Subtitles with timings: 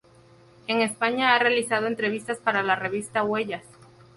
[0.65, 3.63] En España ha realizado entrevistas para la Revista Huellas.